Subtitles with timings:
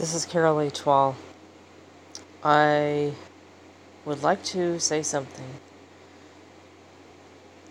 [0.00, 0.70] This is Carol A.
[0.70, 1.14] Twall.
[2.42, 3.12] I
[4.06, 5.44] would like to say something.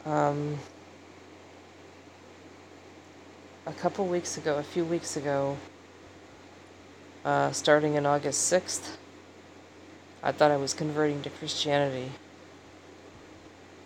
[0.05, 0.59] Um,
[3.65, 5.57] a couple weeks ago, a few weeks ago,
[7.25, 8.97] uh, starting in August 6th,
[10.21, 12.11] I thought I was converting to Christianity.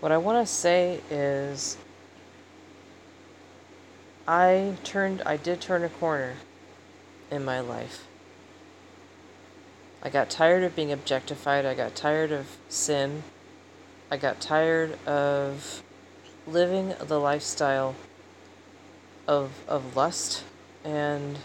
[0.02, 1.78] What I want to say is,
[4.28, 6.34] I turned, I did turn a corner
[7.32, 8.06] in my life.
[10.06, 11.66] I got tired of being objectified.
[11.66, 13.24] I got tired of sin.
[14.12, 15.82] I got tired of
[16.46, 17.96] living the lifestyle
[19.30, 20.44] of, of lust
[20.84, 21.40] and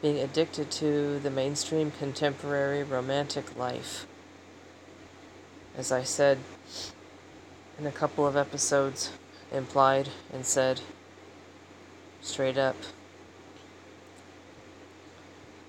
[0.00, 4.06] being addicted to the mainstream contemporary romantic life.
[5.76, 6.38] As I said
[7.78, 9.10] in a couple of episodes,
[9.52, 10.80] implied and said
[12.22, 12.76] straight up.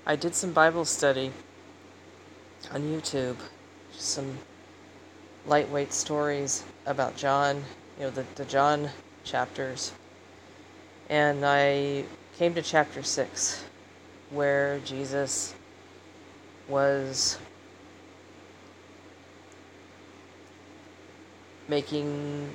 [0.05, 1.33] I did some Bible study
[2.71, 3.37] on YouTube,
[3.91, 4.37] some
[5.45, 7.63] lightweight stories about John,
[7.97, 8.89] you know, the, the John
[9.23, 9.91] chapters.
[11.09, 12.05] And I
[12.37, 13.63] came to chapter 6,
[14.31, 15.53] where Jesus
[16.67, 17.37] was
[21.67, 22.49] making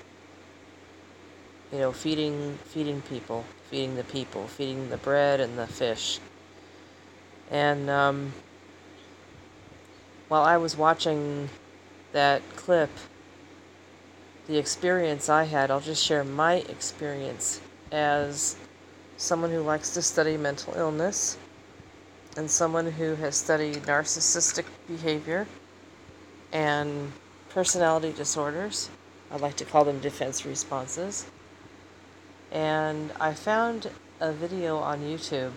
[1.72, 6.20] you know feeding feeding people feeding the people feeding the bread and the fish
[7.50, 8.32] and um,
[10.30, 11.48] while I was watching
[12.12, 12.88] that clip,
[14.46, 18.56] the experience I had, I'll just share my experience as
[19.16, 21.36] someone who likes to study mental illness
[22.36, 25.48] and someone who has studied narcissistic behavior
[26.52, 27.12] and
[27.48, 28.88] personality disorders.
[29.32, 31.26] I like to call them defense responses.
[32.52, 35.50] And I found a video on YouTube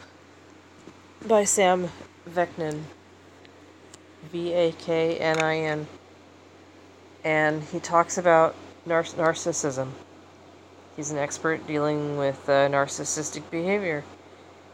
[1.27, 1.91] by Sam
[2.27, 2.85] Vaknin
[4.31, 5.87] V A K N I N.
[7.23, 9.89] And he talks about nar- narcissism.
[10.95, 14.03] He's an expert dealing with uh, narcissistic behavior.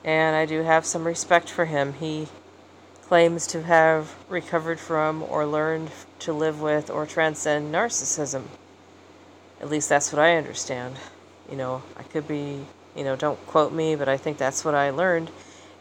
[0.03, 1.93] And I do have some respect for him.
[1.93, 2.27] He
[3.03, 5.89] claims to have recovered from or learned
[6.19, 8.43] to live with or transcend narcissism.
[9.61, 10.95] At least that's what I understand.
[11.49, 12.65] You know, I could be,
[12.95, 15.31] you know, don't quote me, but I think that's what I learned.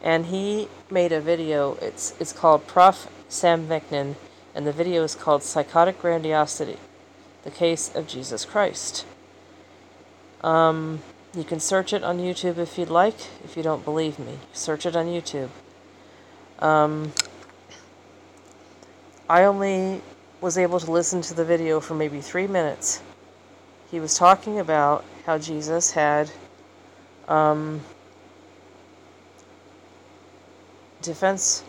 [0.01, 1.75] And he made a video.
[1.81, 3.07] It's it's called Prof.
[3.29, 4.15] Sam Vaknin,
[4.55, 6.77] and the video is called Psychotic Grandiosity
[7.43, 9.05] The Case of Jesus Christ.
[10.41, 11.03] Um,
[11.35, 14.39] you can search it on YouTube if you'd like, if you don't believe me.
[14.51, 15.49] Search it on YouTube.
[16.57, 17.13] Um,
[19.29, 20.01] I only
[20.41, 23.03] was able to listen to the video for maybe three minutes.
[23.91, 26.31] He was talking about how Jesus had
[27.27, 27.81] um,
[31.03, 31.63] defense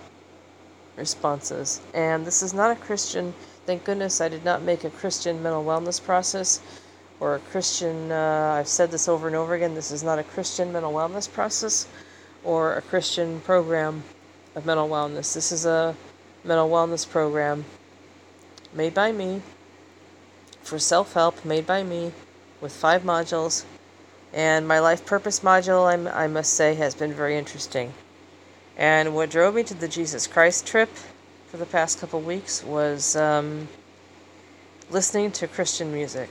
[1.01, 1.81] responses.
[1.95, 3.35] And this is not a Christian,
[3.67, 6.61] thank goodness I did not make a Christian mental wellness process
[7.19, 10.23] or a Christian, uh, I've said this over and over again, this is not a
[10.23, 11.89] Christian mental wellness process
[12.45, 14.05] or a Christian program
[14.55, 15.35] of mental wellness.
[15.35, 15.97] This is a
[16.45, 17.65] mental wellness program
[18.73, 19.43] made by me
[20.63, 22.13] for self help, made by me
[22.61, 23.65] with five modules.
[24.33, 27.93] And my life purpose module, I'm, I must say, has been very interesting.
[28.81, 30.89] And what drove me to the Jesus Christ trip
[31.49, 33.69] for the past couple weeks was um,
[34.89, 36.31] listening to Christian music.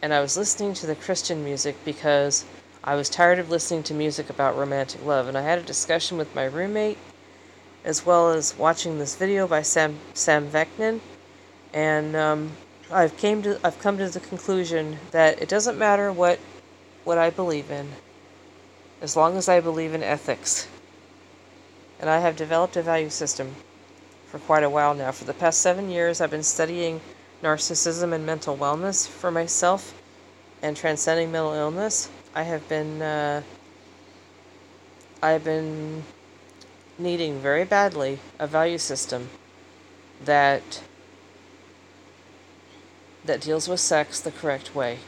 [0.00, 2.46] And I was listening to the Christian music because
[2.82, 5.28] I was tired of listening to music about romantic love.
[5.28, 6.96] And I had a discussion with my roommate
[7.84, 11.00] as well as watching this video by Sam, Sam Vaknin.
[11.74, 12.52] And um,
[12.90, 16.38] I've came to I've come to the conclusion that it doesn't matter what
[17.04, 17.90] what I believe in,
[19.02, 20.66] as long as I believe in ethics
[22.00, 23.54] and I have developed a value system
[24.26, 25.12] for quite a while now.
[25.12, 27.00] For the past seven years, I've been studying
[27.42, 29.94] narcissism and mental wellness for myself
[30.62, 32.08] and transcending mental illness.
[32.34, 33.42] I have been uh,
[35.22, 36.04] I have been
[36.98, 39.28] needing very badly a value system
[40.24, 40.82] that
[43.24, 44.98] that deals with sex the correct way.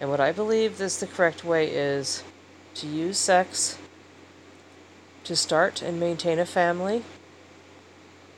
[0.00, 2.24] And what I believe is the correct way is
[2.74, 3.78] to use sex
[5.24, 7.02] to start and maintain a family.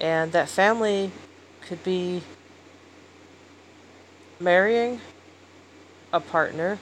[0.00, 1.10] And that family
[1.60, 2.22] could be
[4.40, 5.00] marrying
[6.12, 6.78] a partner,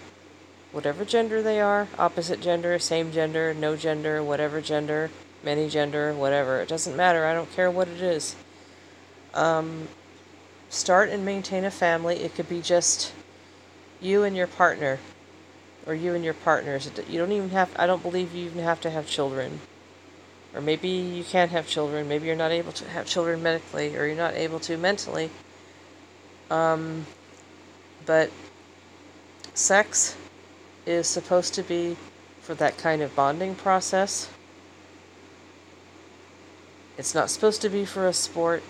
[0.73, 5.11] whatever gender they are opposite gender, same gender, no gender, whatever gender,
[5.45, 6.61] many gender, whatever.
[6.61, 7.27] It doesn't matter.
[7.27, 8.35] I don't care what it is.
[9.35, 9.89] Um,
[10.69, 12.17] start and maintain a family.
[12.17, 13.13] It could be just
[14.01, 14.99] you and your partner,
[15.87, 16.91] or you and your partners.
[17.09, 19.61] You don't even have, I don't believe you even have to have children.
[20.55, 24.07] Or maybe you can't have children, maybe you're not able to have children medically, or
[24.07, 25.31] you're not able to mentally.
[26.51, 27.07] Um,
[28.05, 28.31] but
[29.55, 30.17] sex
[30.85, 31.97] is supposed to be
[32.41, 34.29] for that kind of bonding process.
[36.99, 38.63] It's not supposed to be for a sport.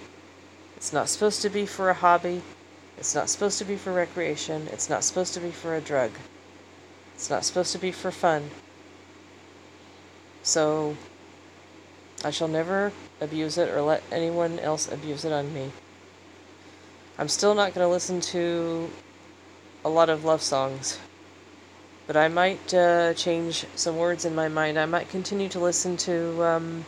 [0.77, 2.43] It's not supposed to be for a hobby.
[2.99, 4.69] It's not supposed to be for recreation.
[4.71, 6.13] It's not supposed to be for a drug.
[7.15, 8.51] It's not supposed to be for fun.
[10.43, 10.97] So
[12.25, 15.71] I shall never abuse it or let anyone else abuse it on me.
[17.19, 18.91] I'm still not going to listen to
[19.85, 20.99] a lot of love songs,
[22.07, 24.79] but I might uh, change some words in my mind.
[24.79, 26.85] I might continue to listen to um,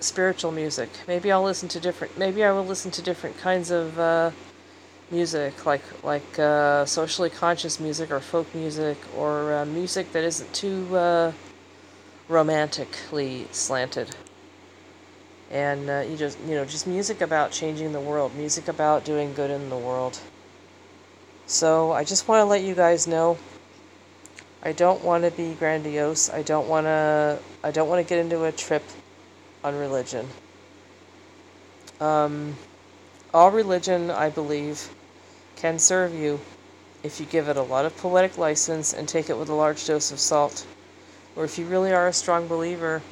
[0.00, 0.88] spiritual music.
[1.06, 2.16] Maybe I'll listen to different.
[2.16, 4.30] Maybe I will listen to different kinds of uh,
[5.10, 10.52] music, like like uh, socially conscious music or folk music or uh, music that isn't
[10.52, 11.32] too uh,
[12.28, 14.14] romantically slanted.
[15.50, 19.34] And uh, you just you know just music about changing the world, music about doing
[19.34, 20.18] good in the world.
[21.46, 23.36] So I just want to let you guys know.
[24.62, 26.30] I don't want to be grandiose.
[26.30, 27.38] I don't want to.
[27.62, 28.82] I don't want to get into a trip
[29.62, 30.26] on religion.
[32.00, 32.56] Um,
[33.32, 34.88] all religion, I believe,
[35.56, 36.40] can serve you
[37.02, 39.86] if you give it a lot of poetic license and take it with a large
[39.86, 40.66] dose of salt.
[41.36, 43.02] Or if you really are a strong believer,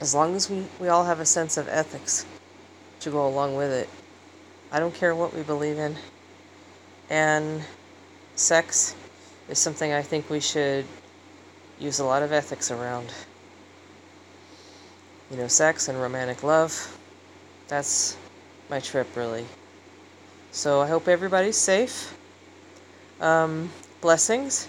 [0.00, 2.26] as long as we, we all have a sense of ethics
[3.00, 3.88] to go along with it.
[4.70, 5.96] I don't care what we believe in.
[7.10, 7.62] And
[8.34, 8.96] sex
[9.48, 10.86] is something I think we should
[11.78, 13.12] use a lot of ethics around
[15.32, 16.98] you know, sex and romantic love.
[17.68, 18.18] That's
[18.68, 19.46] my trip, really.
[20.50, 22.14] So I hope everybody's safe.
[23.18, 23.70] Um,
[24.02, 24.68] blessings.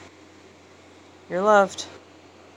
[1.29, 1.85] You're loved.